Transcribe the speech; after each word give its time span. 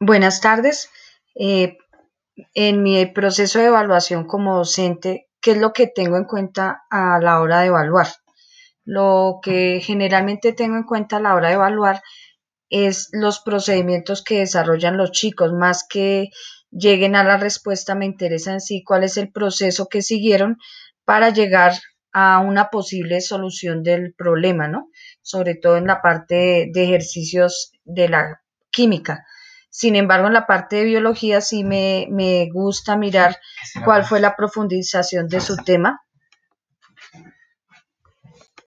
Buenas 0.00 0.40
tardes. 0.40 0.90
Eh, 1.34 1.78
en 2.54 2.82
mi 2.82 3.06
proceso 3.06 3.58
de 3.58 3.66
evaluación 3.66 4.26
como 4.26 4.56
docente, 4.56 5.28
¿qué 5.40 5.52
es 5.52 5.58
lo 5.58 5.72
que 5.72 5.86
tengo 5.86 6.16
en 6.16 6.24
cuenta 6.24 6.82
a 6.90 7.20
la 7.20 7.40
hora 7.40 7.60
de 7.60 7.68
evaluar? 7.68 8.08
Lo 8.84 9.40
que 9.42 9.80
generalmente 9.80 10.52
tengo 10.52 10.76
en 10.76 10.84
cuenta 10.84 11.16
a 11.16 11.20
la 11.20 11.34
hora 11.34 11.48
de 11.48 11.54
evaluar 11.54 12.02
es 12.70 13.08
los 13.12 13.40
procedimientos 13.40 14.24
que 14.24 14.40
desarrollan 14.40 14.96
los 14.96 15.12
chicos, 15.12 15.52
más 15.52 15.86
que 15.88 16.30
lleguen 16.70 17.16
a 17.16 17.24
la 17.24 17.36
respuesta, 17.36 17.94
me 17.94 18.06
interesa 18.06 18.52
en 18.52 18.60
sí 18.60 18.82
cuál 18.84 19.04
es 19.04 19.16
el 19.16 19.30
proceso 19.32 19.88
que 19.88 20.02
siguieron 20.02 20.58
para 21.04 21.30
llegar 21.30 21.72
a 22.12 22.40
una 22.40 22.70
posible 22.70 23.20
solución 23.20 23.82
del 23.82 24.14
problema, 24.14 24.68
¿no? 24.68 24.88
Sobre 25.22 25.54
todo 25.54 25.76
en 25.76 25.86
la 25.86 26.02
parte 26.02 26.68
de 26.72 26.84
ejercicios 26.84 27.72
de 27.84 28.08
la 28.08 28.42
química. 28.70 29.24
Sin 29.76 29.96
embargo, 29.96 30.28
en 30.28 30.34
la 30.34 30.46
parte 30.46 30.76
de 30.76 30.84
biología 30.84 31.40
sí 31.40 31.64
me, 31.64 32.48
gusta 32.52 32.96
mirar 32.96 33.38
cuál 33.84 34.04
fue 34.04 34.20
la 34.20 34.36
profundización 34.36 35.26
de 35.26 35.40
su 35.40 35.56
tema, 35.56 36.00